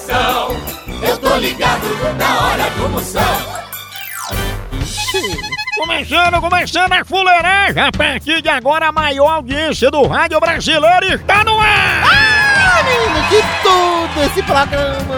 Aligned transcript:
coração. 0.00 0.56
Eu 1.02 1.18
tô 1.18 1.36
ligado 1.36 1.86
na 2.16 2.40
hora 2.46 2.70
do 2.70 2.88
Moção. 2.88 3.60
Começando, 5.78 6.40
começando 6.40 6.92
a 6.92 7.04
fuleiragem. 7.04 7.82
A 7.82 7.92
partir 7.92 8.42
de 8.42 8.48
agora, 8.48 8.88
a 8.88 8.92
maior 8.92 9.28
audiência 9.28 9.90
do 9.90 10.06
rádio 10.06 10.38
brasileiro 10.38 11.14
está 11.14 11.42
no 11.42 11.58
ar. 11.58 12.04
Ah, 12.04 12.82
menino, 12.82 13.28
que 13.28 13.42
tudo 13.62 14.24
esse 14.24 14.42
programa! 14.42 15.16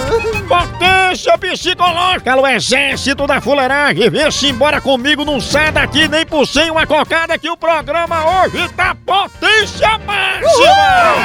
Potência 0.48 1.36
psicológica 1.38 2.36
no 2.36 2.46
exército 2.46 3.26
da 3.26 3.40
fuleiragem. 3.40 4.08
Vem-se 4.08 4.48
embora 4.48 4.80
comigo, 4.80 5.24
não 5.24 5.40
sai 5.40 5.72
daqui 5.72 6.08
nem 6.08 6.24
por 6.24 6.46
sem 6.46 6.70
uma 6.70 6.86
cocada 6.86 7.38
que 7.38 7.50
o 7.50 7.56
programa 7.56 8.44
hoje 8.44 8.68
tá 8.70 8.96
potência 9.04 9.98
máxima. 9.98 10.74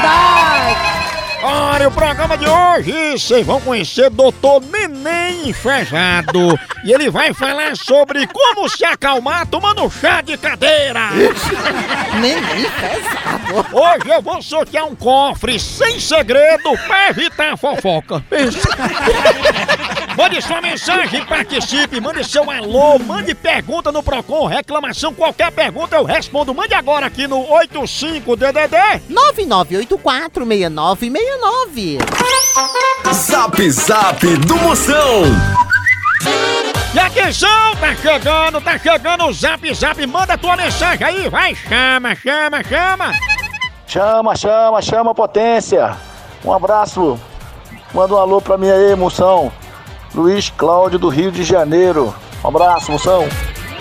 Vai! 0.02 0.97
Olha, 1.50 1.88
o 1.88 1.92
programa 1.92 2.38
de 2.38 2.46
hoje, 2.46 3.18
vocês 3.18 3.46
vão 3.46 3.62
conhecer 3.62 4.10
Doutor 4.10 4.62
Neném 4.64 5.54
Fejado. 5.54 6.60
e 6.84 6.92
ele 6.92 7.10
vai 7.10 7.34
falar 7.34 7.78
sobre 7.78 8.28
como 8.28 8.68
se 8.68 8.84
acalmar 8.84 9.48
tomando 9.48 9.90
chá 9.90 10.20
de 10.20 10.38
cadeira. 10.38 11.10
Neném 12.20 12.70
pesado! 12.70 13.66
Hoje 13.72 14.10
eu 14.14 14.22
vou 14.22 14.42
sortear 14.42 14.86
um 14.88 14.96
cofre 14.96 15.58
sem 15.58 16.02
segredo 16.02 16.78
pra 16.86 17.12
evitar 17.12 17.56
fofoca. 17.56 18.22
Mande 20.18 20.42
sua 20.42 20.60
mensagem, 20.60 21.24
participe, 21.24 22.02
mande 22.02 22.24
seu 22.24 22.50
alô, 22.50 22.98
mande 22.98 23.36
pergunta 23.36 23.92
no 23.92 24.02
Procon, 24.02 24.48
reclamação, 24.48 25.14
qualquer 25.14 25.52
pergunta 25.52 25.96
eu 25.96 26.04
respondo. 26.04 26.56
Mande 26.56 26.74
agora 26.74 27.06
aqui 27.06 27.28
no 27.28 27.46
85DDD. 27.46 29.04
99846969. 29.12 32.00
Zap 33.14 33.70
Zap 33.70 34.26
do 34.38 34.58
Moção. 34.58 35.22
E 36.96 37.00
atenção, 37.00 37.76
tá 37.80 37.96
chegando, 37.96 38.60
tá 38.60 38.80
chegando 38.80 39.28
o 39.28 39.34
Zap 39.34 39.72
Zap, 39.76 40.04
manda 40.08 40.36
tua 40.36 40.56
mensagem 40.56 41.06
aí, 41.06 41.30
vai, 41.30 41.54
chama, 41.54 42.16
chama, 42.16 42.64
chama. 42.64 43.12
Chama, 43.86 44.36
chama, 44.36 44.82
chama 44.82 45.14
potência. 45.14 45.96
Um 46.44 46.52
abraço. 46.52 47.20
Manda 47.94 48.16
um 48.16 48.18
alô 48.18 48.42
pra 48.42 48.58
mim 48.58 48.72
aí, 48.72 48.96
moção. 48.96 49.52
Luiz 50.18 50.50
Cláudio 50.50 50.98
do 50.98 51.10
Rio 51.10 51.32
de 51.32 51.44
Janeiro. 51.44 52.12
Um 52.44 52.48
abraço, 52.48 52.92
moção. 52.92 53.28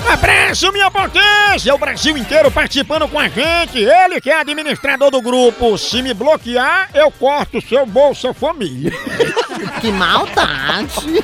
Abraço, 0.07 0.71
minha 0.71 0.91
potência! 0.91 1.75
O 1.75 1.79
Brasil 1.79 2.15
inteiro 2.15 2.51
participando 2.51 3.09
com 3.09 3.19
a 3.19 3.27
gente. 3.27 3.79
Ele 3.79 4.21
que 4.21 4.29
é 4.29 4.41
administrador 4.41 5.11
do 5.11 5.23
grupo. 5.23 5.79
Se 5.79 6.03
me 6.03 6.13
bloquear, 6.13 6.91
eu 6.93 7.11
corto 7.11 7.67
seu 7.67 7.87
Bolsa 7.87 8.35
Família. 8.35 8.93
Que 9.81 9.91
maldade! 9.91 11.23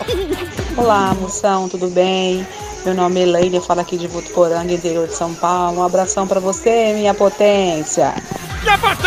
Olá, 0.75 1.15
moção, 1.21 1.69
tudo 1.69 1.89
bem? 1.89 2.47
Meu 2.85 2.95
nome 2.95 3.21
é 3.21 3.23
Elaine, 3.25 3.57
eu 3.57 3.63
falo 3.63 3.81
aqui 3.81 3.99
de 3.99 4.07
Votuporanga, 4.07 4.73
interior 4.73 5.07
de 5.07 5.15
São 5.15 5.35
Paulo. 5.35 5.81
Um 5.81 5.85
abração 5.85 6.27
pra 6.27 6.41
você, 6.41 6.95
minha 6.95 7.13
potência. 7.13 8.15
Minha 8.63 8.79
potência, 8.79 9.02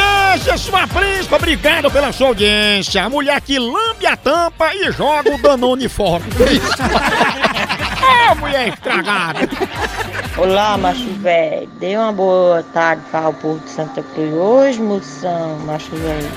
sua 0.57 0.87
príncipa, 0.87 1.37
obrigado 1.37 1.89
pela 1.89 2.11
sua 2.11 2.27
audiência. 2.27 3.03
A 3.03 3.09
mulher 3.09 3.39
que 3.41 3.57
lambe 3.57 4.05
a 4.05 4.17
tampa 4.17 4.75
e 4.75 4.91
joga 4.91 5.33
o 5.33 5.41
Danone 5.41 5.87
fora. 5.87 6.23
Ô, 8.31 8.35
mulher 8.35 8.69
estragada! 8.69 9.39
Olá, 10.37 10.77
macho 10.77 11.09
velho. 11.21 11.69
Dê 11.79 11.97
uma 11.97 12.11
boa 12.11 12.63
tarde 12.73 13.01
para 13.09 13.29
o 13.29 13.33
povo 13.33 13.59
de 13.59 13.69
Santa 13.69 14.03
Cruz. 14.03 14.33
Hoje, 14.33 14.81
moção, 14.81 15.57
macho 15.59 15.95
velho. 15.95 16.29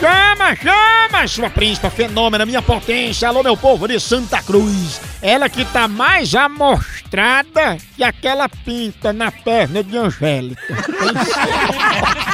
Chama, 0.00 0.56
chama, 0.56 1.28
sua 1.28 1.50
príncipa 1.50 1.90
fenômena, 1.90 2.46
minha 2.46 2.62
potência. 2.62 3.28
Alô, 3.28 3.42
meu 3.42 3.56
povo 3.56 3.86
de 3.86 4.00
Santa 4.00 4.42
Cruz. 4.42 5.00
Ela 5.20 5.48
que 5.48 5.64
tá 5.66 5.86
mais 5.86 6.34
amostrada 6.34 7.76
que 7.94 8.02
aquela 8.02 8.48
pinta 8.48 9.12
na 9.12 9.30
perna 9.30 9.84
de 9.84 9.96
Angélica. 9.96 10.62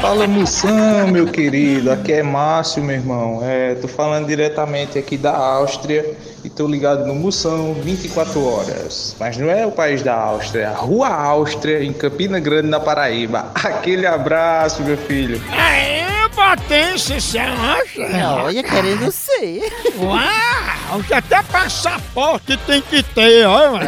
Fala 0.00 0.26
Moção, 0.26 1.08
meu 1.08 1.26
querido, 1.26 1.92
aqui 1.92 2.14
é 2.14 2.22
Márcio, 2.22 2.82
meu 2.82 2.96
irmão. 2.96 3.40
É, 3.44 3.74
tô 3.74 3.86
falando 3.86 4.26
diretamente 4.26 4.98
aqui 4.98 5.18
da 5.18 5.36
Áustria 5.36 6.16
e 6.42 6.48
tô 6.48 6.66
ligado 6.66 7.04
no 7.06 7.14
Moção 7.14 7.74
24 7.74 8.42
horas. 8.42 9.14
Mas 9.20 9.36
não 9.36 9.50
é 9.50 9.66
o 9.66 9.70
país 9.70 10.02
da 10.02 10.14
Áustria, 10.14 10.62
é 10.62 10.66
a 10.66 10.72
Rua 10.72 11.08
Áustria, 11.08 11.84
em 11.84 11.92
Campina 11.92 12.40
Grande, 12.40 12.68
na 12.68 12.80
Paraíba. 12.80 13.52
Aquele 13.54 14.06
abraço, 14.06 14.82
meu 14.82 14.96
filho. 14.96 15.38
Aê, 15.52 16.00
potência, 16.34 17.20
você 17.20 17.38
acha? 17.38 18.42
Olha, 18.42 18.62
querendo 18.62 19.12
ser. 19.12 19.70
Uau, 19.98 20.79
que 20.98 21.14
até 21.14 21.42
passaporte 21.44 22.56
tem 22.66 22.82
que 22.82 23.02
ter, 23.02 23.46
olha, 23.46 23.86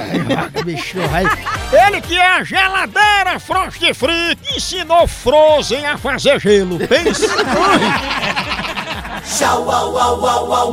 que 0.55 0.65
bicho, 0.65 0.99
aí. 1.13 1.27
Ele 1.87 2.01
que 2.01 2.17
é 2.17 2.37
a 2.37 2.45
geladeira 2.45 3.41
Frost 3.41 3.81
Free, 3.95 4.37
que 4.37 4.57
ensinou 4.57 5.07
Frozen 5.09 5.85
a 5.87 5.99
fazer 5.99 6.41
gelo. 6.41 6.79
Pensa. 6.87 7.27
Tchau, 9.39 9.71
au, 9.71 9.99
au, 9.99 10.27
au, 10.27 10.53
au, 10.53 10.73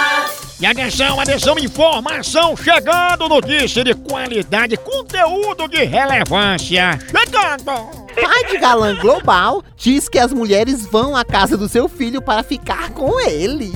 E 0.61 0.65
atenção, 0.67 1.19
atenção, 1.19 1.57
informação 1.57 2.55
chegando, 2.55 3.27
notícia 3.27 3.83
de 3.83 3.95
qualidade, 3.95 4.77
conteúdo 4.77 5.67
de 5.67 5.83
relevância. 5.85 6.99
Chegando! 6.99 7.89
Pai 8.13 8.45
de 8.47 8.59
galã 8.59 8.95
global 8.95 9.63
diz 9.75 10.07
que 10.07 10.19
as 10.19 10.31
mulheres 10.31 10.85
vão 10.85 11.15
à 11.15 11.25
casa 11.25 11.57
do 11.57 11.67
seu 11.67 11.89
filho 11.89 12.21
para 12.21 12.43
ficar 12.43 12.91
com 12.91 13.19
ele. 13.21 13.71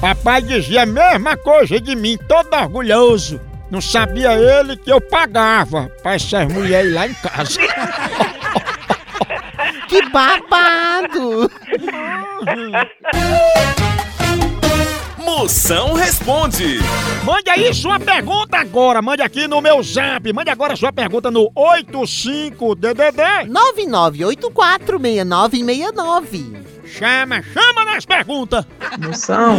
Papai 0.00 0.42
dizia 0.42 0.82
a 0.82 0.86
mesma 0.86 1.36
coisa 1.36 1.80
de 1.80 1.94
mim, 1.94 2.18
todo 2.26 2.52
orgulhoso. 2.52 3.40
Não 3.70 3.80
sabia 3.80 4.32
ele 4.32 4.76
que 4.76 4.90
eu 4.90 5.00
pagava 5.00 5.88
pra 6.02 6.14
essas 6.14 6.52
mulheres 6.52 6.92
lá 6.92 7.06
em 7.06 7.14
casa. 7.14 7.60
Que 9.86 10.02
babado! 10.10 11.48
Moção 15.50 15.94
responde. 15.94 16.78
Mande 17.24 17.50
aí 17.50 17.74
sua 17.74 17.98
pergunta 17.98 18.56
agora. 18.56 19.02
Mande 19.02 19.20
aqui 19.20 19.48
no 19.48 19.60
meu 19.60 19.82
zap. 19.82 20.32
Mande 20.32 20.48
agora 20.48 20.76
sua 20.76 20.92
pergunta 20.92 21.28
no 21.28 21.50
85DDD. 21.50 23.50
99846969. 23.82 26.54
Chama, 26.86 27.42
chama 27.42 27.84
nas 27.84 28.06
perguntas. 28.06 28.64
Moção, 29.00 29.58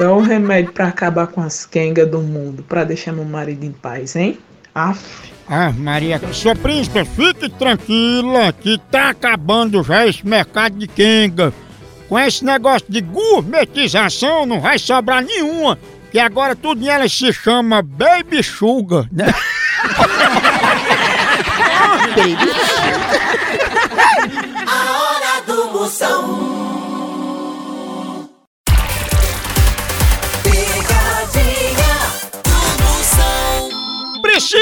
é 0.00 0.08
o 0.08 0.18
remédio 0.18 0.72
pra 0.72 0.88
acabar 0.88 1.28
com 1.28 1.42
as 1.42 1.64
quengas 1.64 2.10
do 2.10 2.20
mundo, 2.20 2.64
pra 2.64 2.82
deixar 2.82 3.12
meu 3.12 3.24
marido 3.24 3.64
em 3.64 3.70
paz, 3.70 4.16
hein? 4.16 4.36
Aff. 4.74 5.30
Ah, 5.48 5.70
Maria, 5.70 6.20
sua 6.32 6.56
príncipe, 6.56 7.04
fique 7.04 7.48
tranquila 7.48 8.52
que 8.52 8.78
tá 8.90 9.10
acabando 9.10 9.80
já 9.84 10.08
esse 10.08 10.26
mercado 10.26 10.76
de 10.76 10.88
quenga. 10.88 11.54
Com 12.10 12.18
esse 12.18 12.44
negócio 12.44 12.86
de 12.88 13.00
gourmetização 13.00 14.44
não 14.44 14.60
vai 14.60 14.80
sobrar 14.80 15.22
nenhuma. 15.22 15.78
Que 16.10 16.18
agora 16.18 16.56
tudo 16.56 16.84
ela 16.90 17.08
se 17.08 17.32
chama 17.32 17.80
Baby 17.82 18.42
Sugar, 18.42 19.06
né? 19.12 19.32
A 21.80 21.98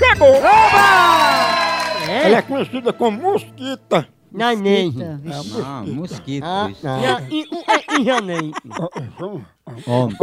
chegou! 0.00 0.34
Ela 2.08 2.38
é 2.38 2.42
conhecida 2.42 2.92
como 2.92 3.20
Mosquita. 3.20 4.08
Não, 4.32 4.54
nem. 4.56 4.94
Ah, 5.64 5.82
mosquito. 5.84 6.44
Ah, 6.44 6.68
e 7.28 7.42
o 7.42 8.00
e 8.00 8.04
Janém? 8.04 8.52
Homem, 9.86 10.16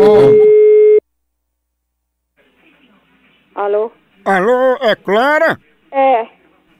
Alô? 3.53 3.91
Alô, 4.23 4.77
é 4.81 4.95
Clara? 4.95 5.59
É. 5.91 6.27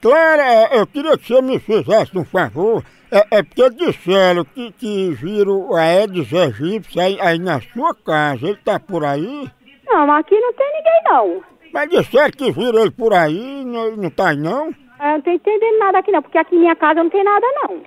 Clara, 0.00 0.42
é, 0.42 0.78
eu 0.78 0.86
queria 0.86 1.18
que 1.18 1.26
você 1.26 1.42
me 1.42 1.58
fizesse 1.58 2.16
um 2.16 2.24
favor. 2.24 2.82
É, 3.10 3.38
é 3.38 3.42
porque 3.42 3.68
disseram 3.70 4.44
que, 4.44 4.72
que 4.72 5.10
viram 5.10 5.74
a 5.74 5.80
Aedes 5.80 6.32
aegypti 6.32 7.00
aí, 7.00 7.20
aí 7.20 7.38
na 7.38 7.60
sua 7.60 7.94
casa. 7.94 8.46
Ele 8.46 8.58
tá 8.64 8.78
por 8.78 9.04
aí? 9.04 9.50
Não, 9.86 10.12
aqui 10.12 10.38
não 10.38 10.52
tem 10.54 10.72
ninguém 10.72 11.02
não. 11.04 11.57
Mas 11.72 11.90
disseram 11.90 12.30
que 12.30 12.50
viram 12.52 12.80
ele 12.80 12.90
por 12.90 13.12
aí, 13.12 13.64
não, 13.64 13.96
não 13.96 14.10
tá 14.10 14.30
aí 14.30 14.36
não? 14.36 14.66
Eu 14.66 15.12
não 15.12 15.20
tô 15.20 15.30
entendendo 15.30 15.78
nada 15.78 15.98
aqui 15.98 16.10
não, 16.10 16.22
porque 16.22 16.38
aqui 16.38 16.56
em 16.56 16.60
minha 16.60 16.76
casa 16.76 17.02
não 17.02 17.10
tem 17.10 17.22
nada 17.22 17.46
não. 17.62 17.82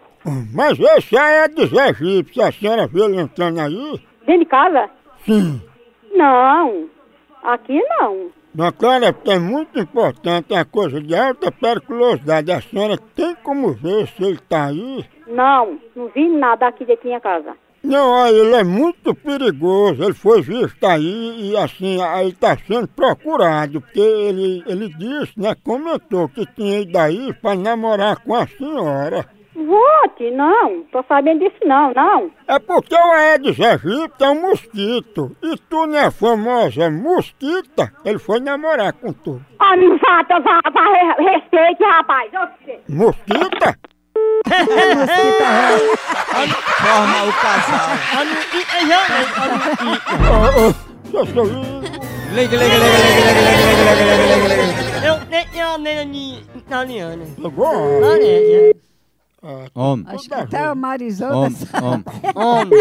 Mas 0.54 0.80
esse 0.80 1.18
Aedes 1.18 1.76
aegypti, 1.76 2.42
a 2.42 2.52
senhora 2.52 2.88
viu 2.88 3.06
ele 3.06 3.20
entrando 3.20 3.60
aí? 3.60 4.00
Dentro 4.26 4.40
de 4.40 4.46
casa? 4.46 4.90
Sim. 5.26 5.62
Não. 6.14 6.90
Aqui 7.44 7.82
não. 8.00 8.30
Porque 8.56 9.32
é 9.32 9.40
muito 9.40 9.80
importante, 9.80 10.54
é 10.54 10.58
uma 10.58 10.66
coisa 10.66 11.02
de 11.02 11.16
alta 11.16 11.52
periculosidade. 11.52 12.52
A 12.52 12.62
senhora 12.62 12.98
tem 13.16 13.34
como 13.36 13.72
ver 13.74 14.08
se 14.08 14.24
ele 14.24 14.38
tá 14.38 14.66
aí? 14.66 15.06
Não, 15.28 15.80
não 15.96 16.08
vi 16.10 16.28
nada 16.28 16.68
aqui 16.68 16.86
dentro 16.86 17.04
de 17.04 17.08
minha 17.08 17.22
casa. 17.22 17.56
Não, 17.84 18.10
olha, 18.12 18.32
ele 18.36 18.56
é 18.56 18.64
muito 18.64 19.14
perigoso. 19.16 20.04
Ele 20.04 20.14
foi 20.14 20.42
visto 20.42 20.84
aí 20.86 21.52
e 21.52 21.58
assim, 21.58 22.02
aí 22.02 22.30
está 22.30 22.56
sendo 22.58 22.88
procurado, 22.88 23.82
porque 23.82 24.00
ele, 24.00 24.64
ele 24.68 24.88
disse, 24.90 25.34
né, 25.40 25.56
comentou 25.64 26.30
que 26.30 26.46
tinha 26.56 26.82
ido 26.82 26.98
aí 26.98 27.34
para 27.34 27.56
namorar 27.56 28.18
com 28.24 28.36
a 28.36 28.46
senhora. 28.48 29.26
Vote, 29.54 30.32
não. 30.32 30.84
Tô 30.92 31.04
sabendo 31.08 31.40
disso 31.40 31.58
não, 31.66 31.94
não. 31.94 32.32
É 32.48 32.58
porque 32.58 32.96
o 32.96 33.12
Aedes 33.12 33.60
aegypti 33.60 34.24
é 34.24 34.30
um 34.30 34.42
mosquito. 34.42 35.36
E 35.44 35.56
tu 35.70 35.86
não 35.88 35.98
é 35.98 36.10
famosa 36.10 36.90
mosquita? 36.90 37.92
Ele 38.06 38.18
foi 38.18 38.40
namorar 38.40 38.94
com 38.94 39.12
tu. 39.12 39.42
Ah, 39.60 39.76
não 39.76 39.98
vá, 39.98 40.24
vá, 40.30 40.62
vá, 40.72 40.94
re- 40.94 41.32
respeite, 41.32 41.84
rapaz. 41.84 42.32
Mosquita? 42.90 43.78
Forma 46.82 47.24
o 47.24 47.34
casal. 47.34 47.90
Liga, 52.34 52.56
liga, 52.58 52.78
liga, 52.78 52.88
liga, 52.88 53.32
liga, 53.32 53.54
liga, 53.94 54.26
liga, 54.26 54.48
liga. 54.56 55.06
Eu 55.06 55.16
tenho 55.26 55.66
a 55.66 55.72
maneira 55.72 56.06
de 56.06 56.42
italiana. 56.56 57.26
Agora? 57.44 58.00
Maneira. 58.02 58.76
Homem. 59.74 60.06
Acho 60.08 60.28
que 60.28 60.34
até 60.34 60.60
a 60.60 60.76
Marizona 60.76 61.36
Homem, 61.36 61.58
homem. 61.82 62.04
Homem. 62.36 62.80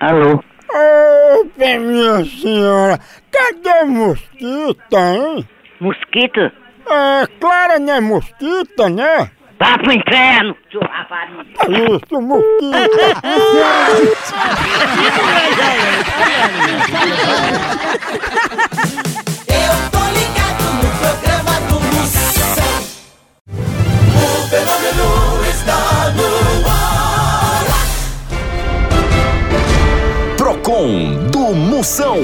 Alô? 0.00 0.42
Opa, 0.70 1.78
minha 1.80 2.24
senhora, 2.24 3.00
cadê 3.30 3.82
o 3.82 3.86
mosquito, 3.86 4.96
hein? 4.96 5.48
Mosquito? 5.80 6.50
É, 6.90 7.26
Clara 7.40 7.78
não 7.78 7.92
é 7.92 8.00
mosquita, 8.00 8.88
né? 8.88 9.30
Vá 9.58 9.76
pro 9.78 9.92
inferno, 9.92 10.56
seu 10.70 10.80
rapariga. 10.80 11.42
É 11.66 11.70
isso, 11.94 12.20
mosquita. 12.22 12.78
Eu 19.48 19.72
tô 19.90 20.02
ligado 20.14 20.64
no 20.74 20.88
programa 20.98 21.54
do 21.68 21.76
Moção. 21.96 22.70
O 24.14 24.48
fenômeno 24.48 25.08
está 25.50 25.80
no 26.16 26.28
ar. 26.68 27.66
Procon 30.36 31.26
do 31.30 31.44
Moção. 31.54 32.18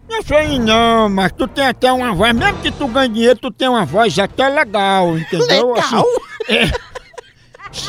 Não 0.09 0.21
sei 0.21 0.59
não, 0.59 1.07
mas 1.07 1.31
tu 1.31 1.47
tem 1.47 1.65
até 1.65 1.89
uma 1.93 2.13
voz, 2.13 2.33
mesmo 2.33 2.61
que 2.61 2.71
tu 2.71 2.89
ganhe 2.89 3.07
dinheiro, 3.07 3.39
tu 3.39 3.51
tem 3.51 3.69
uma 3.69 3.85
voz 3.85 4.19
até 4.19 4.49
legal, 4.49 5.17
entendeu? 5.17 5.73
Legal? 5.73 5.79
Assim, 5.79 6.03
é, 6.49 6.88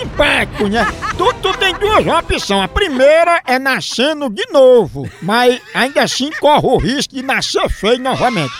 simpático, 0.01 0.67
né? 0.69 0.87
Tu, 1.17 1.35
tu 1.35 1.53
tem 1.59 1.75
duas 1.75 2.07
opções. 2.07 2.65
A 2.65 2.69
primeira 2.69 3.43
é 3.47 3.59
nascendo 3.59 4.31
de 4.31 4.47
novo, 4.51 5.09
mas 5.23 5.61
ainda 5.75 6.03
assim 6.03 6.31
corre 6.41 6.67
o 6.67 6.79
risco 6.79 7.15
de 7.15 7.23
nascer 7.23 7.69
feio 7.69 7.99
novamente. 7.99 8.53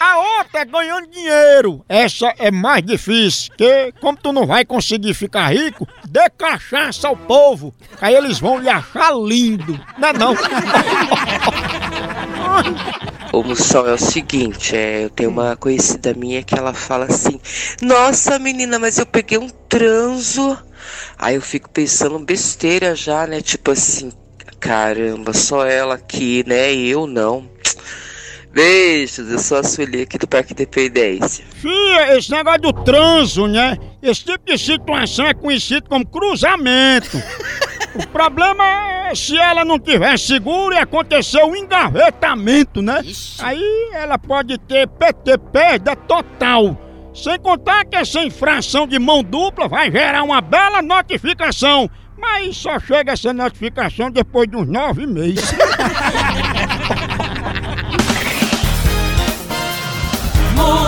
A 0.00 0.16
outra 0.38 0.60
é 0.60 0.64
ganhando 0.64 1.08
dinheiro. 1.08 1.84
Essa 1.88 2.32
é 2.38 2.52
mais 2.52 2.84
difícil, 2.84 3.48
porque 3.48 3.92
como 4.00 4.16
tu 4.16 4.32
não 4.32 4.46
vai 4.46 4.64
conseguir 4.64 5.12
ficar 5.12 5.52
rico, 5.52 5.88
dê 6.04 6.30
cachaça 6.30 7.08
ao 7.08 7.16
povo. 7.16 7.74
Aí 8.00 8.14
eles 8.14 8.38
vão 8.38 8.58
lhe 8.58 8.68
achar 8.68 9.12
lindo. 9.12 9.78
Não 9.98 10.08
é 10.08 10.12
não? 10.12 10.34
Ô 13.32 13.42
Moção, 13.42 13.86
é 13.86 13.92
o 13.92 13.98
seguinte, 13.98 14.74
é, 14.74 15.04
eu 15.04 15.10
tenho 15.10 15.30
uma 15.30 15.56
conhecida 15.56 16.14
minha 16.14 16.42
que 16.42 16.58
ela 16.58 16.72
fala 16.72 17.04
assim, 17.04 17.38
nossa 17.82 18.38
menina, 18.38 18.78
mas 18.78 18.98
eu 18.98 19.06
peguei 19.06 19.38
um 19.38 19.48
transo. 19.48 20.58
Aí 21.18 21.34
eu 21.34 21.42
fico 21.42 21.68
pensando 21.68 22.18
besteira 22.18 22.94
já, 22.94 23.26
né? 23.26 23.40
Tipo 23.40 23.72
assim, 23.72 24.10
caramba, 24.58 25.32
só 25.34 25.66
ela 25.66 25.94
aqui, 25.94 26.44
né? 26.46 26.74
Eu 26.74 27.06
não. 27.06 27.48
Beijos, 28.52 29.30
eu 29.30 29.38
sou 29.38 29.58
a 29.58 29.62
Sueli 29.62 30.02
aqui 30.02 30.18
do 30.18 30.26
Parque 30.26 30.52
Independência. 30.52 31.44
Fia, 31.60 32.16
esse 32.16 32.30
negócio 32.30 32.60
do 32.62 32.72
transo, 32.72 33.46
né? 33.46 33.76
Esse 34.02 34.24
tipo 34.24 34.44
de 34.46 34.58
situação 34.58 35.26
é 35.26 35.34
conhecido 35.34 35.88
como 35.88 36.06
cruzamento. 36.06 37.22
O 37.98 38.06
problema 38.08 38.64
é 38.64 39.14
se 39.14 39.36
ela 39.36 39.64
não 39.64 39.78
tiver 39.78 40.16
seguro 40.18 40.74
e 40.74 40.78
acontecer 40.78 41.42
um 41.42 41.56
engavetamento, 41.56 42.80
né? 42.80 43.02
Aí 43.40 43.90
ela 43.92 44.18
pode 44.18 44.56
ter 44.58 44.86
PT 44.86 45.38
perda 45.52 45.96
total. 45.96 46.76
Sem 47.12 47.38
contar 47.40 47.84
que 47.84 47.96
essa 47.96 48.22
infração 48.22 48.86
de 48.86 48.98
mão 48.98 49.24
dupla 49.24 49.66
vai 49.66 49.90
gerar 49.90 50.22
uma 50.22 50.40
bela 50.40 50.80
notificação. 50.80 51.90
Mas 52.16 52.56
só 52.56 52.78
chega 52.78 53.12
essa 53.12 53.32
notificação 53.32 54.10
depois 54.10 54.48
de 54.48 54.56
uns 54.56 54.68
nove 54.68 55.06
meses. 55.06 55.52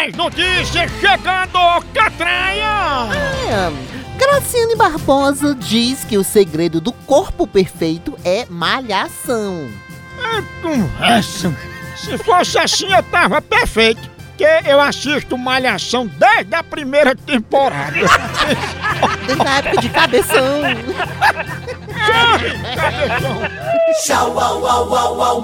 Mais 0.00 0.16
notícias 0.16 0.90
chegando, 0.98 1.84
Catraia! 1.92 3.10
É, 3.50 3.70
Graciane 4.16 4.74
Barbosa 4.74 5.54
diz 5.54 6.04
que 6.04 6.16
o 6.16 6.24
segredo 6.24 6.80
do 6.80 6.90
corpo 6.90 7.46
perfeito 7.46 8.16
é 8.24 8.46
malhação. 8.48 9.68
É 10.18 10.42
conversa. 10.62 11.54
Se 11.94 12.16
fosse 12.16 12.58
assim, 12.58 12.90
eu 12.90 13.02
tava 13.02 13.42
perfeito. 13.42 14.08
Porque 14.30 14.70
eu 14.70 14.80
assisto 14.80 15.36
Malhação 15.36 16.06
desde 16.06 16.54
a 16.54 16.62
primeira 16.62 17.14
temporada. 17.14 17.92
Desde 19.26 19.46
a 19.46 19.58
época 19.58 19.82
de 19.82 19.90
cabeção. 19.90 20.62
Tchau, 24.02 24.40
au, 24.40 24.66
au, 24.66 24.94
au, 24.94 25.22
au, 25.22 25.42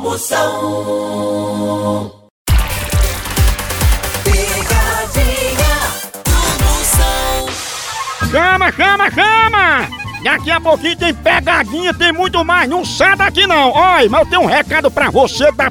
Chama, 8.66 8.72
chama, 8.72 9.10
chama! 9.10 9.88
Daqui 10.24 10.50
a 10.50 10.60
pouquinho 10.60 10.96
tem 10.96 11.14
pegadinha, 11.14 11.94
tem 11.94 12.12
muito 12.12 12.44
mais. 12.44 12.68
Não 12.68 12.84
sai 12.84 13.14
daqui 13.16 13.46
não. 13.46 13.70
Olha, 13.70 14.10
mas 14.10 14.20
eu 14.22 14.26
tenho 14.26 14.42
um 14.42 14.46
recado 14.46 14.90
pra 14.90 15.08
você 15.08 15.52
da 15.52 15.70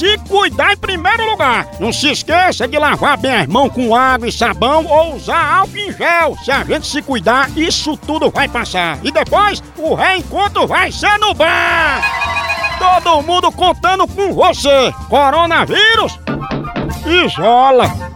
se 0.01 0.17
cuidar 0.27 0.73
em 0.73 0.77
primeiro 0.77 1.29
lugar. 1.29 1.67
Não 1.79 1.93
se 1.93 2.09
esqueça 2.09 2.67
de 2.67 2.79
lavar 2.79 3.17
bem 3.17 3.35
as 3.35 3.47
mãos 3.47 3.71
com 3.71 3.95
água 3.95 4.27
e 4.27 4.31
sabão 4.31 4.83
ou 4.87 5.15
usar 5.15 5.59
álcool 5.59 5.77
em 5.77 5.93
gel. 5.93 6.35
Se 6.43 6.49
a 6.49 6.63
gente 6.63 6.87
se 6.87 7.03
cuidar, 7.03 7.55
isso 7.55 7.95
tudo 7.97 8.31
vai 8.31 8.47
passar. 8.47 8.97
E 9.03 9.11
depois, 9.11 9.61
o 9.77 9.93
reencontro 9.93 10.65
vai 10.65 10.91
ser 10.91 11.19
no 11.19 11.35
bar. 11.35 12.01
Todo 12.79 13.21
mundo 13.21 13.51
contando 13.51 14.07
com 14.07 14.33
você. 14.33 14.91
Coronavírus, 15.07 16.17
isola. 17.05 18.10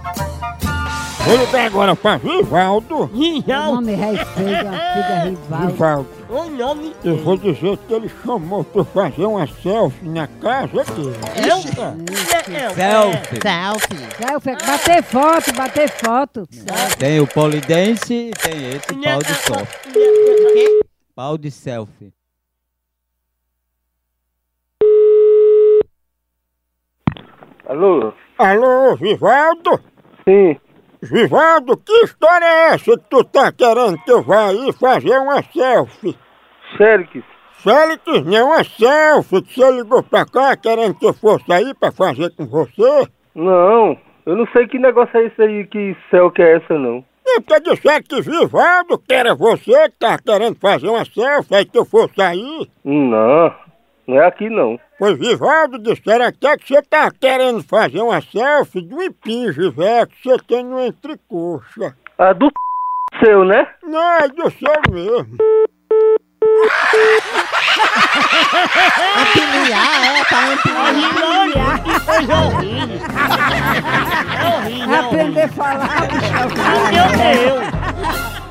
Vou 1.25 1.37
ligar 1.37 1.65
agora 1.65 1.95
pra. 1.95 2.17
Rivaldo. 2.17 2.95
O 2.95 3.07
nome 3.47 3.93
é 3.93 4.25
feio, 4.25 4.57
fica 4.57 5.23
rival. 5.25 5.67
Vivaldo. 5.67 6.09
O 6.29 6.43
nome. 6.45 6.95
Eu 7.03 7.17
vou 7.17 7.35
dizer 7.35 7.77
que 7.77 7.93
ele 7.93 8.09
chamou 8.23 8.63
pra 8.63 8.81
eu 8.81 8.85
fazer 8.85 9.25
uma 9.25 9.47
selfie 9.47 10.07
na 10.07 10.27
casa 10.27 10.83
dele. 10.83 11.15
Selfie. 12.75 13.39
Selfie. 13.41 14.65
Bater 14.67 15.03
foto, 15.03 15.53
bater 15.53 15.89
foto. 15.89 16.47
Tem 16.99 17.19
o 17.19 17.25
polidense 17.25 18.13
e 18.13 18.31
tem 18.31 18.69
esse 18.69 18.93
pau 18.93 19.19
de 19.19 19.33
selfie. 19.33 20.85
Pau 21.15 21.37
de 21.39 21.49
selfie. 21.51 22.13
Alô? 27.67 28.13
Alô, 28.37 28.95
Vivaldo? 28.95 29.79
Sim. 30.23 30.55
Vivaldo, 31.05 31.77
que 31.77 31.93
história 32.03 32.45
é 32.45 32.73
essa 32.73 32.97
que 32.97 33.09
tu 33.09 33.23
tá 33.23 33.51
querendo 33.51 33.97
que 34.03 34.11
eu 34.11 34.23
vá 34.23 34.47
aí 34.47 34.73
fazer 34.73 35.17
uma 35.19 35.41
selfie? 35.43 36.17
Félix. 36.77 37.23
Félix, 37.57 38.03
não 38.25 38.53
é 38.53 38.63
selfie 38.63 39.41
que 39.41 39.53
você 39.53 39.71
ligou 39.71 40.03
pra 40.03 40.25
cá 40.25 40.55
querendo 40.57 40.95
que 40.95 41.05
eu 41.05 41.13
fosse 41.13 41.51
aí 41.51 41.73
pra 41.73 41.91
fazer 41.91 42.31
com 42.35 42.45
você? 42.45 43.07
Não, 43.35 43.97
eu 44.25 44.35
não 44.35 44.47
sei 44.47 44.67
que 44.67 44.79
negócio 44.79 45.17
é 45.17 45.25
esse 45.25 45.41
aí, 45.41 45.65
que 45.67 45.95
céu 46.09 46.31
que 46.31 46.41
é 46.41 46.57
essa 46.57 46.77
não. 46.77 47.03
É 47.27 47.39
porque 47.41 47.59
disseram 47.59 48.03
que 48.03 48.21
Vivaldo, 48.21 48.99
que 48.99 49.13
era 49.13 49.35
você 49.35 49.89
que 49.89 49.97
tá 49.97 50.17
querendo 50.17 50.59
fazer 50.59 50.87
uma 50.89 51.05
selfie 51.05 51.55
aí 51.55 51.65
que 51.65 51.77
eu 51.77 51.85
fosse 51.85 52.21
aí. 52.21 52.69
Não, 52.83 53.53
não 54.07 54.21
é 54.21 54.25
aqui 54.25 54.49
não. 54.49 54.79
Pois 54.97 55.17
Vivaldo 55.17 55.77
disseram 55.77 56.25
até 56.25 56.57
que 56.57 56.67
você 56.69 56.81
tá 56.81 57.11
querendo 57.11 57.61
fazer 57.61 57.99
uma 57.99 58.21
selfie 58.21 58.81
de 58.81 58.93
um 58.95 59.01
impinge 59.01 59.69
velho 59.69 60.07
que 60.07 60.23
você 60.23 60.37
tem 60.47 60.63
no 60.63 60.85
entrecoxa. 60.85 61.95
Ah, 62.17 62.31
do 62.31 62.49
seu, 63.19 63.43
né? 63.43 63.67
Não, 63.83 64.13
é 64.13 64.27
do 64.29 64.49
seu 64.51 64.73
mesmo. 64.89 65.37
Ampliar, 69.17 70.05
é, 70.05 70.23
pra 70.23 70.39
ampliar. 70.53 71.83
Coisa 72.05 72.35
horrível. 72.35 72.99
É 74.39 74.47
horrível. 74.55 74.95
Aprender 74.99 75.41
a 75.41 75.47
falar, 75.49 76.07
Meu 76.93 77.07
Deus. 77.17 77.74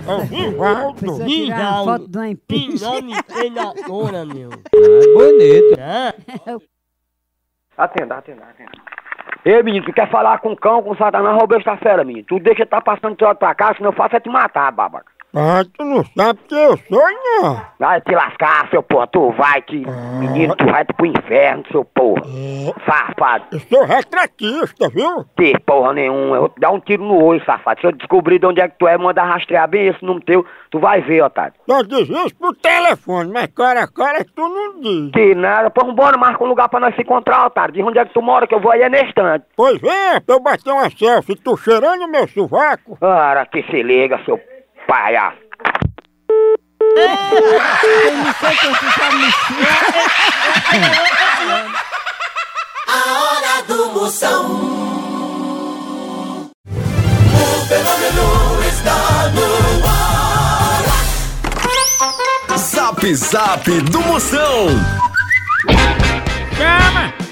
É 0.06 0.86
o 1.08 1.26
tirar 1.26 1.82
uma 1.82 1.84
foto 1.98 2.08
do 2.08 2.20
Que 2.20 2.26
empinche. 2.28 2.84
nome 2.84 3.22
treinadora, 3.22 4.24
meu. 4.24 4.50
bonito. 4.50 5.78
É. 5.78 6.14
Atenda, 7.76 8.16
atenda, 8.16 8.44
atenda. 8.44 8.70
Ei, 9.44 9.62
menino, 9.62 9.84
tu 9.84 9.92
quer 9.92 10.10
falar 10.10 10.38
com 10.38 10.52
o 10.52 10.56
cão, 10.56 10.82
com 10.82 10.90
o 10.92 10.96
satanás, 10.96 11.36
roubou 11.36 11.58
esta 11.58 11.76
fera, 11.76 12.04
menino. 12.04 12.24
Tu 12.26 12.38
deixa 12.40 12.64
tá 12.64 12.80
passando 12.80 13.16
teu 13.16 13.34
pra 13.34 13.54
cá, 13.54 13.74
senão 13.74 13.90
eu 13.90 13.96
faço 13.96 14.16
é 14.16 14.20
te 14.20 14.28
matar, 14.28 14.70
babaca. 14.72 15.12
Ah, 15.36 15.64
tu 15.76 15.84
não 15.84 16.04
sabe 16.16 16.38
que 16.46 16.54
eu 16.54 16.76
sou, 16.76 17.02
não. 17.42 17.60
Vai 17.78 18.00
te 18.00 18.14
lascar, 18.14 18.68
seu 18.70 18.82
porra, 18.82 19.08
tu 19.08 19.32
vai 19.32 19.60
te... 19.62 19.84
Menino, 20.18 20.54
tu 20.54 20.64
vai 20.64 20.84
pro 20.84 21.06
inferno, 21.06 21.64
seu 21.72 21.84
porra. 21.84 22.22
Safado. 22.86 23.46
Eu 23.52 23.60
sou 23.60 23.84
retratista, 23.84 24.88
viu? 24.88 25.24
Que 25.36 25.58
porra 25.60 25.92
nenhuma, 25.94 26.36
eu 26.36 26.40
vou 26.42 26.48
te 26.48 26.60
dar 26.60 26.70
um 26.70 26.78
tiro 26.78 27.02
no 27.02 27.20
olho, 27.22 27.44
safado. 27.44 27.80
Se 27.80 27.86
eu 27.86 27.92
descobrir 27.92 28.38
de 28.38 28.46
onde 28.46 28.60
é 28.60 28.68
que 28.68 28.78
tu 28.78 28.86
é, 28.86 28.96
manda 28.96 29.24
rastrear 29.24 29.68
bem 29.68 29.88
esse 29.88 30.04
número 30.04 30.24
teu, 30.24 30.46
tu 30.70 30.78
vai 30.78 31.00
ver, 31.00 31.22
otário. 31.22 31.54
Só 31.68 31.82
diz 31.82 32.08
isso 32.08 32.36
pro 32.36 32.54
telefone, 32.54 33.32
mas 33.32 33.46
cara 33.48 33.82
a 33.82 33.88
cara 33.88 34.24
tu 34.24 34.48
não 34.48 34.80
diz. 34.80 35.10
Que 35.10 35.34
nada, 35.34 35.68
pô, 35.68 35.84
vambora, 35.84 36.16
marca 36.16 36.44
um 36.44 36.48
lugar 36.48 36.68
pra 36.68 36.78
nós 36.78 36.94
se 36.94 37.02
encontrar, 37.02 37.46
otário. 37.46 37.74
Diz 37.74 37.84
onde 37.84 37.98
é 37.98 38.04
que 38.04 38.14
tu 38.14 38.22
mora, 38.22 38.46
que 38.46 38.54
eu 38.54 38.60
vou 38.60 38.70
aí 38.70 38.82
é 38.82 38.88
nesse 38.88 39.06
instante. 39.06 39.44
Pois 39.56 39.80
vem, 39.80 40.20
pra 40.24 40.36
eu 40.36 40.40
bater 40.40 40.72
uma 40.72 40.88
selfie, 40.90 41.34
tu 41.36 41.56
cheirando 41.56 42.08
meu 42.08 42.28
sovaco. 42.28 42.96
Cara, 42.98 43.44
que 43.46 43.62
se 43.64 43.82
liga, 43.82 44.20
seu 44.24 44.38
palhaço. 44.86 45.38
A 52.86 52.98
hora 53.20 53.62
do 53.66 53.90
Moção. 53.92 54.44
O 56.66 57.66
fenômeno 57.66 58.64
está 58.68 59.28
no 59.34 59.86
ar. 59.86 60.82
Zap 62.58 63.14
Zap 63.14 63.80
do 63.90 64.00
Moção. 64.02 64.68
Chama! 66.56 67.23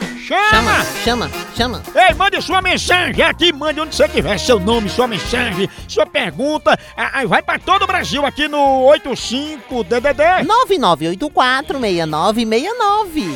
Chama! 0.51 0.85
Chama, 1.05 1.31
chama. 1.55 1.83
Ei, 1.95 2.15
mande 2.15 2.41
sua 2.41 2.63
mensagem 2.63 3.23
aqui, 3.23 3.53
mande 3.53 3.81
onde 3.81 3.95
você 3.95 4.09
tiver, 4.09 4.39
seu 4.39 4.59
nome, 4.59 4.89
sua 4.89 5.07
mensagem, 5.07 5.69
sua 5.87 6.07
pergunta. 6.07 6.79
Ah, 6.97 7.21
ah, 7.21 7.27
vai 7.27 7.43
pra 7.43 7.59
todo 7.59 7.83
o 7.83 7.87
Brasil 7.87 8.25
aqui 8.25 8.49
no 8.49 8.91
85DDD. 8.93 10.47
99846969. 10.71 13.29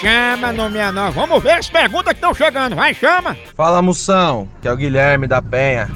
Chama 0.00 0.52
no 0.52 0.68
69. 0.68 1.10
Vamos 1.12 1.40
ver 1.42 1.52
as 1.52 1.70
perguntas 1.70 2.12
que 2.12 2.18
estão 2.18 2.34
chegando. 2.34 2.74
Vai, 2.74 2.92
chama. 2.92 3.36
Fala, 3.56 3.80
moção, 3.80 4.48
que 4.60 4.66
é 4.66 4.72
o 4.72 4.76
Guilherme 4.76 5.28
da 5.28 5.40
Penha. 5.40 5.88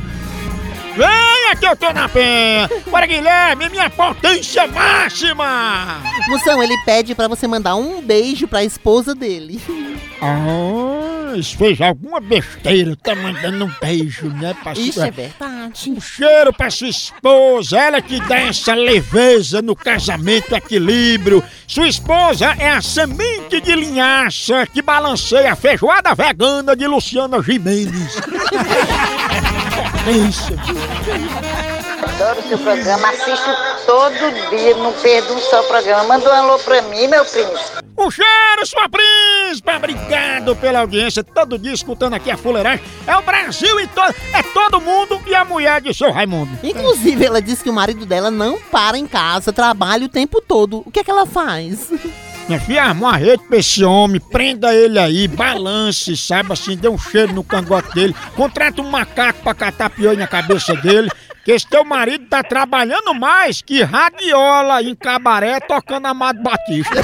É 0.99 1.55
que 1.57 1.67
eu 1.67 1.77
tô 1.77 1.93
na 1.93 2.09
penha. 2.09 2.69
Bora, 2.91 3.07
Guilherme, 3.07 3.69
minha 3.69 3.91
potência 3.91 4.67
máxima. 4.67 6.03
Moção, 6.29 6.63
ele 6.63 6.77
pede 6.85 7.15
pra 7.15 7.29
você 7.29 7.47
mandar 7.47 7.77
um 7.77 8.01
beijo 8.01 8.49
pra 8.49 8.65
esposa 8.65 9.15
dele. 9.15 9.61
Ah, 10.21 11.37
isso 11.37 11.57
fez 11.59 11.81
alguma 11.81 12.21
besteira, 12.21 12.97
tá 12.97 13.15
mandando 13.15 13.67
um 13.67 13.71
beijo, 13.81 14.29
né, 14.29 14.57
pra 14.63 14.73
Isso 14.73 15.03
é 15.03 15.11
verdade. 15.11 15.91
Um 15.91 16.01
cheiro 16.01 16.53
pra 16.53 16.71
sua 16.71 16.89
esposa, 16.89 17.79
ela 17.79 18.01
que 18.01 18.19
dá 18.27 18.41
essa 18.41 18.75
leveza 18.75 19.61
no 19.61 19.77
casamento, 19.77 20.55
equilíbrio. 20.55 21.43
Sua 21.67 21.87
esposa 21.87 22.55
é 22.59 22.71
a 22.71 22.81
semente 22.81 23.61
de 23.61 23.75
linhaça 23.75 24.67
que 24.67 24.81
balanceia 24.81 25.53
a 25.53 25.57
feijoada 25.57 26.15
vegana 26.15 26.75
de 26.75 26.87
Luciana 26.87 27.43
Gimenez. 27.43 28.17
Isso. 30.09 30.53
Adoro 32.03 32.41
o 32.41 32.49
seu 32.49 32.59
programa, 32.59 33.09
assisto 33.09 33.51
todo 33.85 34.51
dia, 34.51 34.77
não 34.77 34.93
perdo 34.93 35.35
um 35.35 35.39
só 35.41 35.63
programa. 35.65 36.05
Manda 36.05 36.31
um 36.31 36.33
alô 36.33 36.59
pra 36.61 36.81
mim, 36.83 37.09
meu 37.09 37.25
príncipe. 37.25 37.85
Um 37.99 38.11
cheiro, 38.11 38.67
sua 38.67 38.89
príncipe! 38.89 39.71
Obrigado 39.75 40.55
pela 40.57 40.81
audiência. 40.81 41.25
Todo 41.25 41.59
dia 41.59 41.73
escutando 41.73 42.15
aqui 42.15 42.31
a 42.31 42.37
fuleiragem. 42.37 42.85
É 43.07 43.17
o 43.17 43.23
Brasil 43.23 43.81
e 43.81 43.87
todo. 43.89 44.15
É 44.35 44.43
todo 44.43 44.81
mundo 44.81 45.21
e 45.27 45.35
a 45.35 45.45
mulher 45.45 45.81
de 45.81 45.95
seu 45.95 46.13
Raimundo. 46.13 46.51
Inclusive, 46.63 47.25
ela 47.25 47.41
disse 47.41 47.65
que 47.65 47.71
o 47.71 47.73
marido 47.73 48.05
dela 48.05 48.31
não 48.31 48.61
para 48.61 48.99
em 48.99 49.07
casa, 49.07 49.53
trabalha 49.53 50.05
o 50.05 50.11
tempo 50.11 50.43
todo. 50.43 50.83
O 50.85 50.91
que 50.91 51.01
é 51.01 51.05
que 51.05 51.11
ela 51.11 51.27
faz? 51.27 51.91
Minha 52.49 52.61
filha, 52.61 52.85
arma 52.85 53.09
uma 53.09 53.17
rede 53.17 53.43
pra 53.49 53.59
esse 53.59 53.85
homem, 53.85 54.21
prenda 54.21 54.73
ele 54.73 55.01
aí, 55.01 55.27
balance, 55.27 56.17
sabe 56.17 56.53
assim, 56.53 56.77
dê 56.77 56.89
um 56.89 56.97
cheiro 56.97 57.33
no 57.33 57.43
cangote 57.43 57.93
dele, 57.93 58.15
contrata 58.37 58.81
um 58.81 58.89
macaco 58.89 59.43
pra 59.43 59.53
catar 59.53 59.91
piolho 59.91 60.19
na 60.19 60.29
cabeça 60.29 60.73
dele, 60.77 61.11
que 61.45 61.51
esse 61.51 61.67
teu 61.67 61.85
marido 61.85 62.27
tá 62.27 62.45
trabalhando 62.45 63.13
mais 63.15 63.61
que 63.63 63.83
radiola 63.83 64.81
em 64.81 64.95
cabaré 64.95 65.59
tocando 65.59 66.07
Amado 66.07 66.41
Batista. 66.41 66.95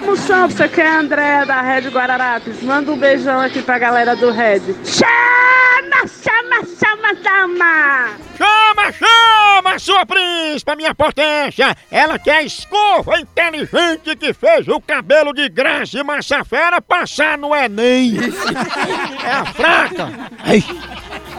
Moção, 0.00 0.48
você 0.48 0.68
quer 0.68 0.86
André 0.86 1.44
da 1.44 1.60
Rede 1.60 1.88
Guararapes? 1.88 2.62
Manda 2.62 2.92
um 2.92 2.96
beijão 2.96 3.40
aqui 3.40 3.62
pra 3.62 3.78
galera 3.78 4.14
do 4.14 4.30
Red. 4.30 4.60
Chama, 4.84 6.06
chama, 6.06 6.62
chama, 6.78 7.14
chama! 7.22 8.10
Chama, 8.36 8.92
chama, 8.92 9.78
sua 9.78 10.04
príncipe, 10.04 10.76
minha 10.76 10.94
potência! 10.94 11.74
Ela 11.90 12.18
que 12.18 12.30
é 12.30 12.36
a 12.36 12.42
escova 12.42 13.18
inteligente 13.18 14.14
que 14.16 14.34
fez 14.34 14.68
o 14.68 14.80
cabelo 14.80 15.32
de 15.32 15.48
Graça 15.48 15.98
e 15.98 16.02
Massafera 16.02 16.80
passar 16.80 17.38
no 17.38 17.54
Enem. 17.54 18.14
É 19.24 19.30
a 19.30 19.44
fraca. 19.46 20.10
Ai. 20.44 20.62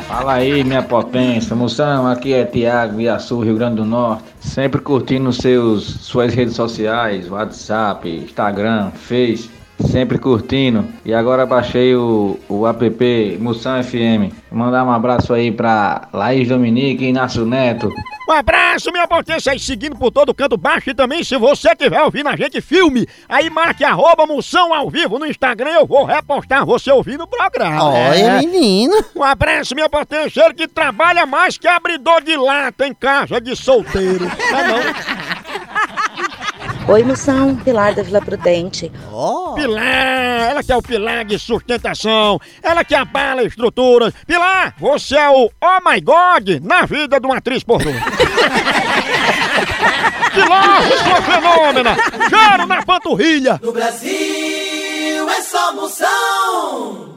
Fala 0.08 0.34
aí, 0.34 0.64
minha 0.64 0.84
potência. 0.84 1.56
Moção, 1.56 2.06
aqui 2.06 2.32
é 2.32 2.46
Tiago, 2.46 3.02
Iaçu, 3.02 3.40
Rio 3.40 3.56
Grande 3.56 3.78
do 3.78 3.86
Norte. 3.86 4.24
Sempre 4.40 4.80
curtindo 4.80 5.34
seus, 5.34 5.84
suas 5.84 6.34
redes 6.34 6.56
sociais, 6.56 7.28
WhatsApp, 7.28 8.08
Instagram, 8.08 8.92
Face. 8.92 9.50
Sempre 9.80 10.18
curtindo. 10.18 10.86
E 11.04 11.14
agora 11.14 11.46
baixei 11.46 11.96
o, 11.96 12.40
o 12.48 12.66
app 12.66 13.38
Moção 13.42 13.84
FM. 13.84 14.32
Vou 14.50 14.60
mandar 14.60 14.84
um 14.86 14.92
abraço 14.92 15.34
aí 15.34 15.52
pra 15.52 16.08
Laís 16.14 16.48
Dominique 16.48 17.04
e 17.04 17.10
Inácio 17.10 17.46
Neto. 17.46 17.90
Um 18.28 18.32
abraço, 18.32 18.92
minha 18.92 19.08
potência, 19.08 19.52
aí 19.52 19.60
seguindo 19.60 19.96
por 19.96 20.12
todo 20.12 20.34
canto 20.34 20.58
baixo. 20.58 20.90
E 20.90 20.94
também, 20.96 21.24
se 21.24 21.38
você 21.38 21.70
estiver 21.72 22.02
ouvindo 22.02 22.30
a 22.30 22.36
gente, 22.36 22.62
filme. 22.62 23.06
Aí 23.28 23.50
marque 23.50 23.84
arroba 23.84 24.26
moção 24.26 24.74
ao 24.74 24.90
vivo 24.90 25.20
no 25.20 25.26
Instagram. 25.28 25.72
Eu 25.72 25.86
vou 25.86 26.06
repostar 26.06 26.66
você 26.66 26.90
ouvindo 26.92 27.26
o 27.26 27.28
programa. 27.28 27.84
Olha, 27.84 28.16
É. 28.18 28.40
menino. 28.40 28.96
Um 29.16 29.24
abraço, 29.24 29.76
minha 29.76 29.90
potência, 29.90 30.44
ele 30.46 30.54
que 30.54 30.68
trabalha 30.68 31.26
mais 31.26 31.58
que 31.58 31.68
abridor 31.68 32.24
de 32.24 32.36
lata 32.38 32.88
em 32.88 32.94
casa 32.94 33.40
de 33.42 33.56
solteiro. 33.56 34.26
É 34.56 34.68
não? 34.68 34.78
Oi, 36.88 37.02
Moção, 37.02 37.56
Pilar 37.56 37.96
da 37.96 38.04
Vila 38.04 38.22
Prudente. 38.22 38.92
Pilar, 39.56 40.52
ela 40.52 40.62
que 40.64 40.72
é 40.72 40.78
o 40.78 40.84
pilar 40.84 41.26
de 41.26 41.40
sustentação, 41.40 42.40
ela 42.62 42.86
que 42.86 42.94
abala 42.94 43.42
estruturas. 43.42 44.14
Pilar, 44.28 44.76
você 44.80 45.16
é 45.16 45.28
o 45.28 45.50
oh 45.50 45.80
my 45.84 46.00
god 46.00 46.62
na 46.62 46.86
vida 46.86 47.20
de 47.20 47.26
uma 47.26 47.38
atriz 47.38 47.64
pornô. 47.64 47.90
Pilar, 50.32 50.84
sua 51.04 51.22
fenômena, 51.24 51.96
cheiro 52.30 52.68
na 52.68 52.84
panturrilha. 52.84 53.60
No 53.64 53.72
Brasil 53.72 55.28
é 55.28 55.42
só 55.42 55.74
moção. 55.74 57.16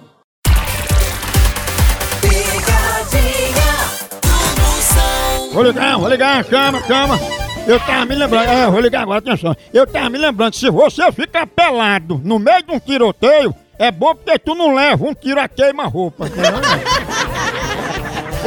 Picadinha 2.23 3.75
do 4.23 4.63
moção. 4.63 5.51
Vou 5.53 5.63
ligar, 5.63 5.99
vou 5.99 6.09
ligar, 6.09 6.43
chama, 6.47 6.83
chama. 6.87 7.38
Eu 7.69 7.79
tava 7.81 8.07
me 8.07 8.15
lembrando, 8.15 8.49
é, 8.49 8.71
vou 8.71 8.81
ligar 8.81 9.03
agora, 9.03 9.19
atenção. 9.19 9.55
Eu 9.75 9.87
tava 9.87 10.09
me 10.09 10.17
lembrando, 10.17 10.55
se 10.55 10.71
você 10.71 11.13
ficar 11.13 11.47
pelado 11.47 12.19
no 12.25 12.39
meio 12.39 12.63
de 12.63 12.73
um 12.73 12.81
tiroteio, 12.81 13.55
é 13.79 13.91
bom 13.91 14.15
porque 14.15 14.39
tu 14.39 14.55
não 14.55 14.75
leva 14.75 15.05
um 15.05 15.13
tiro 15.13 15.39
a 15.39 15.47
queima-roupa. 15.47 16.25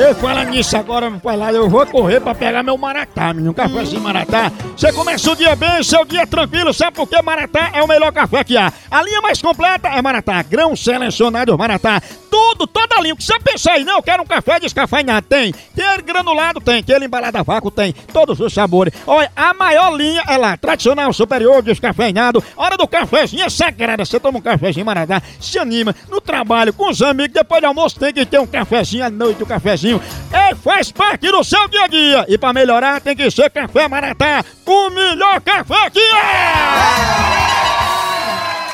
Eu 0.02 0.16
falo 0.16 0.44
nisso 0.46 0.76
agora, 0.76 1.12
não 1.12 1.20
faz 1.20 1.38
lá, 1.38 1.54
eu 1.54 1.70
vou 1.70 1.86
correr 1.86 2.20
pra 2.20 2.34
pegar 2.34 2.64
meu 2.64 2.76
maratá, 2.76 3.32
menino. 3.36 3.54
Café 3.54 3.82
assim, 3.82 4.00
maratá. 4.00 4.52
Você 4.76 4.92
começa 4.92 5.32
o 5.32 5.36
dia 5.36 5.56
bem, 5.56 5.84
seu 5.84 6.04
dia 6.04 6.26
tranquilo, 6.26 6.74
sabe 6.74 6.96
por 6.96 7.08
que 7.08 7.22
maratá 7.22 7.70
é 7.72 7.84
o 7.84 7.88
melhor 7.88 8.12
café 8.12 8.44
que 8.44 8.58
há? 8.58 8.74
A 8.90 9.04
linha 9.04 9.22
mais 9.22 9.40
completa 9.40 9.90
é 9.90 10.02
maratá, 10.02 10.42
grão 10.42 10.76
selecionado 10.76 11.56
maratá. 11.56 12.02
Tudo, 12.32 12.66
toda 12.66 12.96
a 12.96 13.02
linha. 13.02 13.14
Que 13.14 13.24
você 13.24 13.38
pensa 13.40 13.72
aí, 13.72 13.84
não? 13.84 13.98
Eu 13.98 14.04
quero 14.04 14.24
um 14.24 14.26
café 14.26 14.58
descafeinado. 14.58 15.28
Tem. 15.28 15.54
Ele 15.76 16.02
granulado, 16.02 16.62
tem. 16.62 16.84
Ele 16.88 17.06
embalado 17.06 17.38
a 17.38 17.44
vácuo, 17.44 17.70
tem. 17.70 17.92
Todos 17.92 18.40
os 18.40 18.54
sabores. 18.54 18.94
Olha, 19.06 19.30
a 19.36 19.54
maior 19.54 19.94
linha 19.94 20.24
é 20.26 20.38
lá. 20.38 20.56
Tradicional, 20.56 21.12
superior, 21.12 21.62
descafeinado. 21.62 22.42
Hora 22.56 22.78
do 22.78 22.88
cafezinho 22.88 23.44
é 23.44 23.50
sagrada. 23.50 24.06
Você 24.06 24.18
toma 24.18 24.40
um 24.40 24.42
cafezinho 24.42 24.86
maratá, 24.86 25.22
se 25.42 25.60
anima. 25.60 25.94
No 26.10 26.22
trabalho, 26.22 26.72
com 26.72 26.90
os 26.90 27.02
amigos, 27.02 27.34
depois 27.34 27.62
do 27.62 27.68
almoço 27.68 28.00
tem 28.00 28.14
que 28.14 28.26
ter 28.26 28.40
um 28.40 28.48
cafezinho 28.48 29.06
à 29.06 29.10
noite, 29.10 29.44
um 29.44 29.46
cafezinho. 29.46 29.91
É, 30.32 30.56
faz 30.56 30.92
parte 30.92 31.32
do 31.32 31.44
seu 31.44 31.68
dia 31.68 31.84
a 31.84 31.88
dia. 31.88 32.26
E 32.28 32.38
pra 32.38 32.54
melhorar 32.54 33.02
tem 33.02 33.16
que 33.16 33.30
ser 33.32 33.50
café 33.50 33.88
maratá. 33.88 34.44
O 34.66 34.90
melhor 34.90 35.42
café 35.42 35.90
que 35.90 36.00
é! 36.00 36.52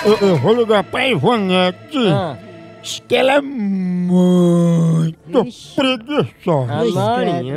Eu, 0.06 0.18
eu 0.30 0.38
vou 0.38 0.54
ligar 0.54 0.84
pra 0.84 1.08
Ivonete. 1.08 1.98
Diz 2.88 3.02
que 3.06 3.16
ela 3.18 3.34
é 3.34 3.42
muito 3.42 5.44
preguiçosa. 5.76 6.74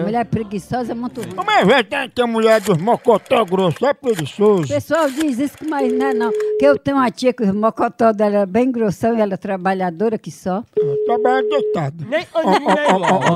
Mulher 0.02 0.24
preguiçosa 0.24 0.90
é 0.90 0.94
muito 0.94 1.20
ruim. 1.20 1.34
Mas 1.46 1.62
é 1.62 1.64
verdade 1.64 2.12
que 2.12 2.20
a 2.20 2.26
mulher 2.26 2.60
dos 2.60 2.76
mocotó 2.78 3.44
grosso 3.44 3.86
é 3.86 3.92
O 3.92 3.94
preguiçoso. 3.94 4.66
pessoal 4.66 5.08
diz 5.08 5.38
isso, 5.38 5.56
mas 5.68 5.92
não 5.92 6.06
é 6.06 6.14
não. 6.14 6.32
Que 6.58 6.64
eu 6.64 6.76
tenho 6.76 6.96
uma 6.96 7.08
tia 7.12 7.32
que 7.32 7.44
o 7.44 7.54
mocotó 7.54 8.12
dela 8.12 8.38
é 8.38 8.46
bem 8.46 8.72
grossão 8.72 9.16
e 9.16 9.20
ela 9.20 9.34
é 9.34 9.36
trabalhadora 9.36 10.18
que 10.18 10.32
só. 10.32 10.64
Trabalha 11.06 11.48
deitada. 11.48 12.04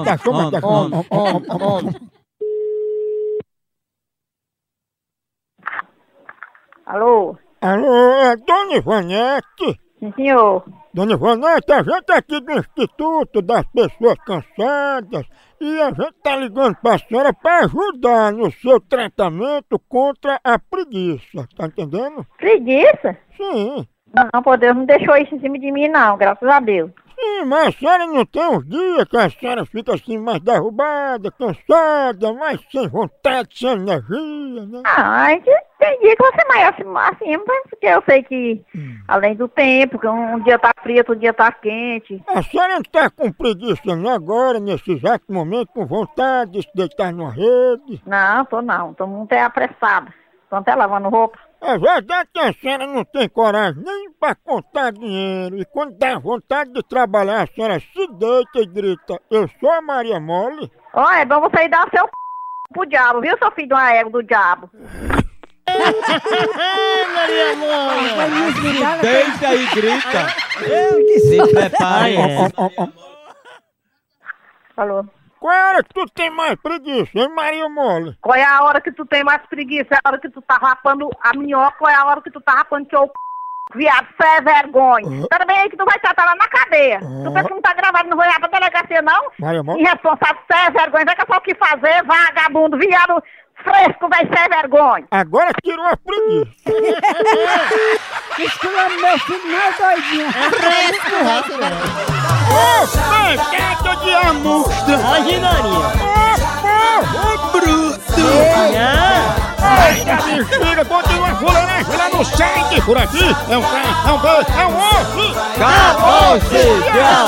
Tá, 0.05 0.19
tá, 0.19 0.61
ó, 0.65 0.89
ó, 1.11 1.41
ó. 1.61 1.81
Alô? 6.87 7.37
Alô, 7.61 8.15
é 8.17 8.37
Dona 8.37 8.75
Ivonete? 8.77 9.81
Sim, 10.05 10.13
senhor. 10.13 10.63
Dona 10.93 11.15
Ivonete, 11.15 11.73
a 11.73 11.83
gente 11.83 12.11
é 12.11 12.17
aqui 12.17 12.39
do 12.41 12.53
Instituto 12.53 13.41
das 13.41 13.65
Pessoas 13.69 14.19
Cansadas 14.19 15.27
e 15.59 15.81
a 15.81 15.87
gente 15.87 16.15
tá 16.23 16.37
ligando 16.37 16.77
pra 16.77 16.99
senhora 16.99 17.33
pra 17.33 17.61
ajudar 17.61 18.33
no 18.33 18.53
seu 18.53 18.79
tratamento 18.81 19.79
contra 19.89 20.39
a 20.45 20.59
preguiça, 20.59 21.49
tá 21.57 21.67
entendendo? 21.67 22.27
Preguiça? 22.37 23.17
Sim. 23.35 23.89
Não, 24.15 24.43
pô, 24.43 24.57
Deus 24.59 24.77
não 24.77 24.85
deixou 24.85 25.17
isso 25.17 25.35
em 25.35 25.41
cima 25.41 25.59
de 25.59 25.73
mim, 25.73 25.89
não, 25.89 26.19
graças 26.19 26.49
a 26.49 26.61
Deus. 26.61 26.91
Sim, 27.25 27.45
mas 27.47 27.69
a 27.69 27.73
senhora 27.73 28.07
não 28.07 28.27
tem 28.27 28.47
uns 28.47 28.69
dias 28.69 29.05
que 29.09 29.17
a 29.17 29.31
senhora 29.31 29.65
fica 29.65 29.95
assim 29.95 30.19
mais 30.19 30.41
derrubada, 30.41 31.31
cansada, 31.31 32.33
mais 32.35 32.61
sem 32.71 32.87
vontade, 32.87 33.59
sem 33.59 33.71
energia, 33.71 34.67
né? 34.67 34.83
Ah, 34.85 35.29
tem 35.79 36.01
dia 36.01 36.17
que 36.17 36.23
você 36.23 36.45
mais 36.47 36.69
acima, 36.69 37.09
acima, 37.09 37.45
porque 37.71 37.87
eu 37.87 38.03
sei 38.07 38.23
que, 38.23 38.63
além 39.09 39.35
do 39.35 39.49
tempo, 39.49 39.99
que 39.99 40.07
um 40.07 40.39
dia 40.41 40.59
tá 40.59 40.71
frio, 40.83 40.99
outro 40.99 41.17
dia 41.17 41.33
tá 41.33 41.51
quente. 41.51 42.23
A 42.29 42.43
senhora 42.43 42.75
não 42.75 42.83
tá 42.83 43.09
com 43.09 43.33
preguiça 43.33 43.97
não 43.97 44.11
agora, 44.11 44.61
nesse 44.61 44.93
exato 44.93 45.25
momento, 45.33 45.69
com 45.69 45.87
vontade 45.87 46.53
de 46.53 46.63
se 46.63 46.71
deitar 46.75 47.11
numa 47.13 47.31
rede? 47.31 48.03
Não, 48.07 48.45
tô 48.45 48.61
não, 48.61 48.93
tô 48.93 49.07
muito 49.07 49.33
é 49.33 49.43
apressada. 49.43 50.13
Tô 50.55 50.59
até 50.59 50.75
lavando 50.77 51.09
roupa. 51.09 51.37
É 51.61 51.77
verdade 51.77 52.29
que 52.33 52.39
a 52.39 52.53
senhora 52.53 52.87
não 52.87 53.05
tem 53.05 53.29
coragem 53.29 53.83
nem 53.83 54.13
pra 54.13 54.37
contar 54.37 54.93
dinheiro. 54.93 55.59
E 55.59 55.65
quando 55.65 55.99
dá 55.99 56.17
vontade 56.17 56.73
de 56.73 56.81
trabalhar, 56.85 57.43
a 57.43 57.47
senhora 57.49 57.81
se 57.81 58.07
deita 58.13 58.61
e 58.61 58.67
grita, 58.67 59.21
eu 59.33 59.51
sou 59.59 59.69
a 59.73 59.83
Maria 59.83 60.21
Mole. 60.21 60.71
Ó, 60.93 61.11
é 61.11 61.25
bom 61.25 61.41
você 61.41 61.65
ir 61.65 61.69
dar 61.69 61.91
seu 61.91 62.05
c... 62.05 62.11
pro 62.73 62.87
diabo, 62.87 63.21
viu, 63.21 63.37
seu 63.37 63.51
filho 63.51 63.67
de 63.67 63.75
uma 63.75 63.93
égua 63.95 64.13
do 64.13 64.23
diabo? 64.23 64.71
Maria 67.17 67.57
Mole! 67.57 68.11
Deita 69.03 69.55
e 69.57 69.67
grita. 69.75 70.29
Se 71.19 71.53
prepare. 71.53 72.17
Alô? 74.77 75.05
Qual 75.45 75.53
é 75.53 75.61
a 75.61 75.69
hora 75.69 75.83
que 75.83 75.93
tu 75.93 76.07
tem 76.07 76.31
mais 76.31 76.55
preguiça, 76.55 77.11
hein, 77.13 77.29
Maria 77.29 77.69
Mole? 77.69 78.17
Qual 78.23 78.35
é 78.35 78.43
a 78.43 78.63
hora 78.63 78.81
que 78.81 78.91
tu 78.91 79.05
tem 79.05 79.23
mais 79.23 79.43
preguiça? 79.43 79.89
É 79.93 79.99
a 80.03 80.09
hora 80.09 80.19
que 80.19 80.31
tu 80.31 80.41
tá 80.41 80.55
rapando 80.57 81.11
a 81.21 81.37
minhoca 81.37 81.85
é 81.91 81.95
a 81.95 82.07
hora 82.07 82.23
que 82.23 82.31
tu 82.31 82.41
tá 82.41 82.53
rapando 82.53 82.89
teu 82.89 83.03
c... 83.05 83.13
Viado, 83.75 84.07
cê 84.19 84.27
é 84.27 84.41
vergonha. 84.41 85.27
Tudo 85.31 85.47
bem 85.47 85.59
aí 85.59 85.69
que 85.69 85.77
tu 85.77 85.85
vai 85.85 85.97
estar 85.97 86.15
lá 86.17 86.35
na 86.35 86.49
cadeia. 86.49 86.99
Tu 87.01 87.31
pensa 87.31 87.45
que 87.45 87.55
não 87.55 87.61
tá 87.61 87.75
gravado, 87.75 88.09
não 88.09 88.17
vai 88.17 88.27
lá 88.27 88.41
pra 88.41 88.59
delegacia, 88.59 89.03
não? 89.03 89.23
Maria 89.39 89.63
Mole? 89.63 89.83
Irresponsável, 89.83 90.41
cê 90.51 90.59
é 90.67 90.71
vergonha. 90.71 91.05
Vai 91.05 91.17
só 91.27 91.37
o 91.37 91.41
que 91.43 91.55
fazer, 91.57 92.03
vagabundo, 92.05 92.79
viado 92.79 93.23
fresco, 93.65 94.09
vai 94.09 94.27
ser 94.27 94.49
vergonha. 94.49 95.07
Agora 95.11 95.51
tirou 95.63 95.87
a 95.87 95.97
preguiça. 95.97 96.53
Esculando 98.39 98.95
meu 99.01 99.19
filho 99.21 99.47
mais 99.51 99.77
doidinho. 99.77 100.33
Fresco, 100.33 101.15
o 101.15 101.25
resto 101.25 101.57
não. 101.59 101.73
Ô, 102.55 102.87
pancada 102.87 103.97
de 104.05 104.15
amostra. 104.15 104.95
Imaginaria. 104.95 105.87
Ô, 106.63 107.49
bruto. 107.51 107.95
Eita, 109.65 110.17
bexiga, 110.17 110.85
continua 110.85 111.29
a 111.29 111.35
fuleiragem 111.37 111.97
lá 111.97 112.09
no 112.11 112.25
site 112.25 112.83
por 112.83 112.99
aqui. 112.99 113.37
É 113.49 113.57
um 113.57 113.63
K, 113.63 113.69
é 114.07 114.13
um 114.13 114.19
B, 114.19 114.29
é 114.29 114.67
um 114.67 114.77
osso. 114.79 115.35
Acabou-se. 115.57 116.63
Tchau. 116.93 117.25